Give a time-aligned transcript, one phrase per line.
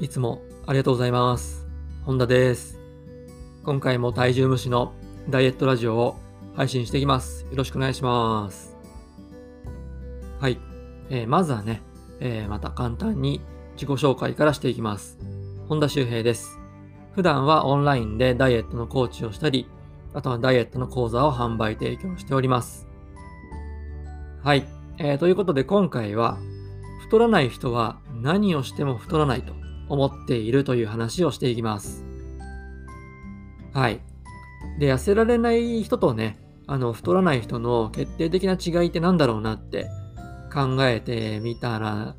[0.00, 1.66] いつもありがとうございます。
[2.06, 2.78] 本田です。
[3.64, 4.94] 今回も体重無視の
[5.28, 6.16] ダイエットラジオを
[6.56, 7.44] 配信していきます。
[7.50, 8.74] よろしくお願いします。
[10.40, 10.58] はい。
[11.10, 11.82] えーまずはね、
[12.18, 13.42] えーまた簡単に
[13.74, 15.18] 自己紹介からしていきます。
[15.68, 16.58] 本田修平です。
[17.14, 19.68] 普段はオンラインでダイエットのコーチをしたり、
[20.14, 22.88] あとはダイエットの講座を販売提供しております。
[24.42, 24.66] はい。
[24.96, 26.38] えーということで今回は、
[27.02, 32.04] 太らない人は何をしても太らないと思っているという話をしていきます。
[33.74, 34.00] はい。
[34.78, 39.88] で、痩せられない人とね、あの、太らない人の決定的な違いって何だろうなって
[40.52, 42.14] 考えてみたら、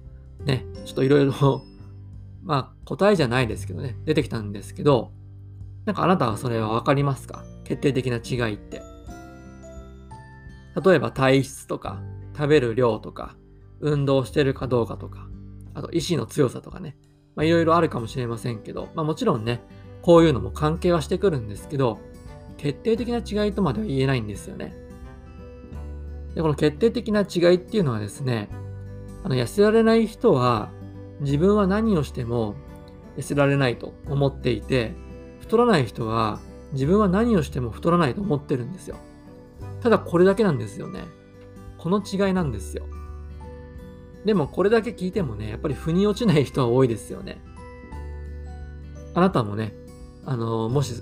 [0.45, 1.63] ね、ちょっといろいろ、
[2.43, 5.11] まあ、答えじゃないですけどね、出てきたんですけど、
[5.85, 7.43] なんかあなたはそれはわかりますか？
[7.63, 8.81] 決定的な違いって。
[10.83, 12.01] 例えば体質とか、
[12.35, 13.35] 食べる量とか、
[13.79, 15.27] 運動してるかどうかとか、
[15.73, 16.97] あと意志の強さとかね、
[17.35, 19.61] まあいろいろあるかもしれませんけど、まあもちろんね、
[20.01, 21.99] こういうのも関係はしてくるんですけど、
[22.57, 24.75] 決定的な違いとまでは言えないんですよね。
[26.35, 28.49] で、この決定的な違いっていうのはですね、
[29.23, 30.69] あの、痩せられない人は、
[31.19, 32.55] 自分は何をしても
[33.17, 34.93] 痩せられないと思っていて、
[35.39, 36.39] 太らない人は、
[36.73, 38.95] 自分は何をしても太らないと思ってるんですよ。
[39.81, 41.03] ただこれだけなんですよね。
[41.77, 42.85] この違いなんですよ。
[44.25, 47.41] でもこれだけ聞いてもね、やっぱり腑に落ちない人は多いですよね。
[49.13, 49.73] あなたもね、
[50.25, 50.93] あのもし、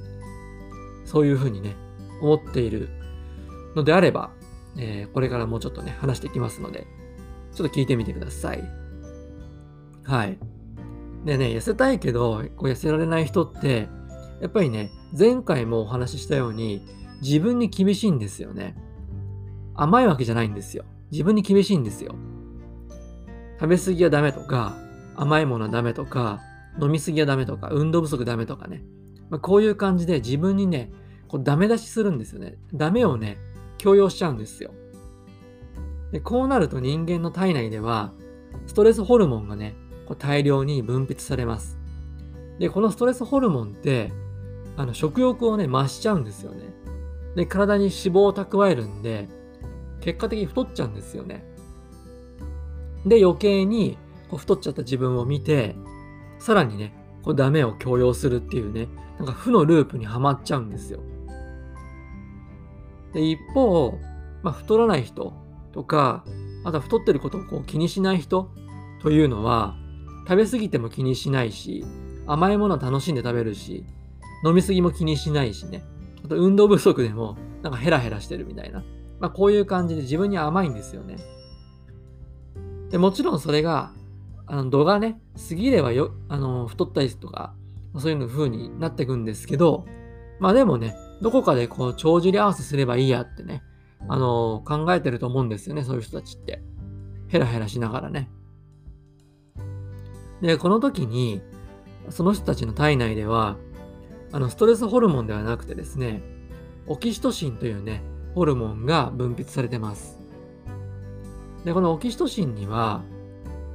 [1.05, 1.75] そういうふうにね、
[2.21, 2.89] 思っている
[3.75, 4.31] のであれば、
[4.77, 6.87] えーこれからもうちょっとね、話していきますので、
[7.53, 8.63] ちょっと聞いてみてください。
[10.03, 10.37] はい。
[11.25, 13.89] でね、痩せたいけど、こう痩せられない人って、
[14.41, 16.85] やっぱりね、前回もお話ししたように、
[17.21, 18.75] 自分に厳しいんですよね。
[19.75, 20.85] 甘いわけじゃないんですよ。
[21.11, 22.15] 自分に厳しいんですよ。
[23.59, 24.77] 食べ過ぎはダメとか、
[25.15, 26.39] 甘いものはダメとか、
[26.81, 28.83] 飲み過ぎはダメとか、運動不足ダメとかね。
[29.29, 30.91] まあ、こういう感じで自分にね、
[31.27, 32.57] こうダメ出しするんですよね。
[32.73, 33.37] ダメをね、
[33.77, 34.71] 強要しちゃうんですよ。
[36.11, 38.13] で、こうなると人間の体内では、
[38.65, 39.75] ストレスホルモンがね、
[40.07, 41.77] こう大量に分泌されます。
[42.59, 44.11] で、このストレスホルモンって、
[44.77, 46.63] あの、食欲をね、増しちゃうんですよね。
[47.35, 49.27] で、体に脂肪を蓄えるんで、
[50.01, 51.45] 結果的に太っちゃうんですよね。
[53.05, 53.97] で、余計に
[54.29, 55.75] こう太っちゃった自分を見て、
[56.39, 56.93] さらにね、
[57.23, 58.87] こうダメを強要するっていうね、
[59.17, 60.99] なんか負のループにはまっちゃうんですよ。
[63.13, 63.97] で、一方、
[64.43, 65.33] まあ、太らない人
[65.73, 66.23] とか、
[66.63, 68.49] あとは太ってることをこう気にしない人
[69.01, 69.75] というのは、
[70.27, 71.83] 食べ過ぎても気にしないし、
[72.27, 73.85] 甘いものは楽しんで食べるし、
[74.45, 75.83] 飲み過ぎも気にしないしね。
[76.23, 78.83] あと運動不足でもなんかヘラヘラしてるみたいな。
[79.19, 81.17] まあこういう感じで自分に甘いんですよね。
[82.89, 83.91] でもちろんそれが、
[84.47, 85.19] あの度がね、
[85.49, 87.53] 過ぎればよ、あの、太ったりとか、
[87.97, 89.85] そういう風になっていくんですけど、
[90.39, 93.63] まあでもね、どこかでこう、帳尻合わせすればいいやってね、
[94.07, 96.61] あの、考えてると思うんですよね、そういう人たちって。
[97.27, 98.29] ヘラヘラしながらね。
[100.41, 101.41] で、この時に、
[102.09, 103.57] その人たちの体内では、
[104.31, 106.23] あの、ストレスホルモンではなくてですね、
[106.87, 108.01] オキシトシンというね、
[108.33, 110.18] ホルモンが分泌されてます。
[111.65, 113.03] で、このオキシトシンには、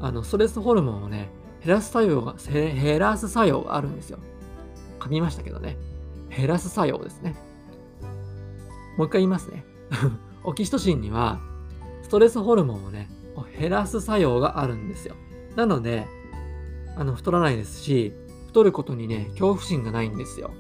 [0.00, 1.31] あの、ストレスホルモンをね、
[1.65, 4.19] 減らす作用が、減らす作用があるんですよ。
[4.99, 5.77] 噛みましたけどね。
[6.34, 7.34] 減らす作用ですね。
[8.97, 9.65] もう一回言いますね。
[10.45, 11.41] オキシトシンには、
[12.03, 13.09] ストレスホルモンをね、
[13.59, 15.15] 減らす作用があるんですよ。
[15.56, 16.06] なので、
[16.97, 18.12] あの、太らないですし、
[18.49, 20.51] 太ることにね、恐怖心がないんですよ。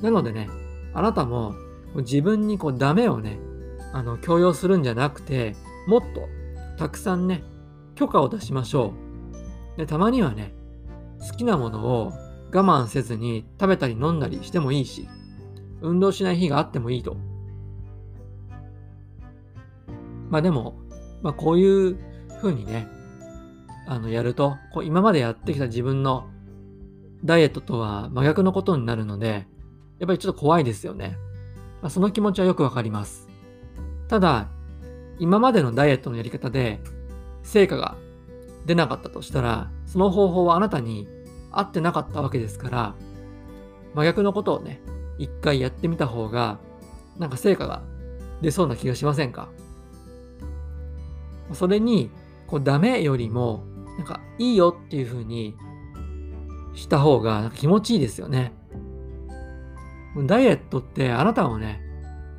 [0.00, 0.48] なのでね、
[0.94, 1.54] あなたも
[1.96, 3.38] 自分にこうダメをね、
[3.92, 5.54] あの、強要するんじゃなくて、
[5.86, 6.28] もっと
[6.78, 7.44] たくさんね、
[7.94, 8.92] 許可を出しましょ
[9.74, 9.78] う。
[9.78, 10.54] で、たまにはね、
[11.20, 12.12] 好きなものを
[12.52, 15.08] 我慢せずに食べたり飲んだりしてもいいし、
[15.80, 17.16] 運動しない日があってもいいと。
[20.30, 20.74] まあでも、
[21.22, 21.98] まあこういう
[22.40, 22.88] 風にね、
[23.86, 26.28] あの、やると、こう今までやってきた自分の
[27.24, 29.46] ダイエットとは真逆のことになるので、
[29.98, 31.16] やっぱりちょっと怖いですよね。
[31.80, 33.28] まあ、その気持ちはよくわかります。
[34.08, 34.48] ただ、
[35.22, 36.80] 今までのダイエットのやり方で
[37.44, 37.96] 成果が
[38.66, 41.06] 出なかったとしたら、その方法はあなたに
[41.52, 42.94] 合ってなかったわけですから、
[43.94, 44.82] 真逆のことをね、
[45.18, 46.58] 一回やってみた方が、
[47.20, 47.84] なんか成果が
[48.40, 49.48] 出そうな気がしませんか？
[51.52, 52.10] それに、
[52.48, 53.62] こうダメよりも、
[53.96, 55.54] なんかいいよっていう風に
[56.74, 58.54] した方がなんか気持ちいいですよね。
[60.26, 61.80] ダイエットってあなたをね、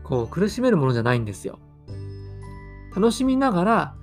[0.04, 1.60] こう苦しめるものじゃないんですよ。
[2.96, 3.96] 楽しみながら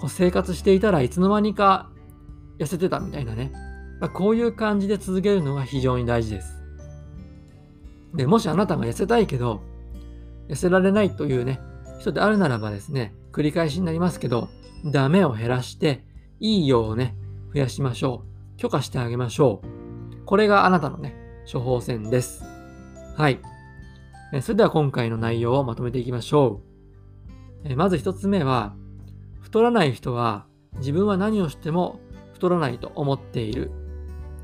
[0.00, 1.90] こう生活していたらいつの間にか
[2.58, 3.52] 痩せてたみたいなね。
[4.00, 6.58] まあ、こういう感じで続けるのが非常に大事です。
[8.14, 9.60] でもしあなたが痩せたいけど、
[10.48, 11.60] 痩せられないというね、
[11.98, 14.48] 人であるならばですね、繰り返しになりますけど、
[14.84, 16.04] ダメを減らして、
[16.40, 17.16] いいよをね、
[17.52, 18.24] 増やしましょ
[18.56, 18.58] う。
[18.58, 20.24] 許可してあげましょう。
[20.24, 21.16] これがあなたのね、
[21.50, 22.44] 処方箋です。
[23.16, 23.40] はい。
[24.42, 26.67] それでは今回の内容をまとめていきましょう。
[27.76, 28.74] まず一つ目は、
[29.40, 30.46] 太らない人は
[30.78, 32.00] 自分は何をしても
[32.34, 33.70] 太らないと思っている。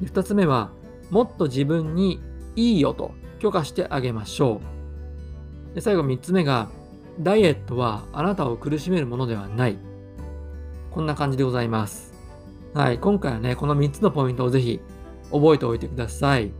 [0.02, 0.70] 二つ目は、
[1.10, 2.20] もっと自分に
[2.56, 4.60] いいよと許可してあげましょ
[5.72, 5.74] う。
[5.74, 6.68] で最後三つ目が、
[7.20, 9.78] ダイエットはあなたを苦しめるものではない。
[10.90, 12.14] こんな感じでございます。
[12.74, 14.80] はい、今回はね、この3つのポイントをぜひ
[15.30, 16.52] 覚えておいてください。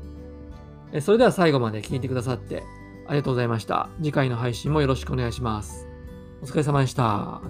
[1.01, 2.63] それでは最後まで聞いてくださって
[3.09, 3.89] ありがとうございました。
[3.99, 5.94] 次回の配信もよろしくお願いします。
[6.43, 7.41] お疲れ様でした。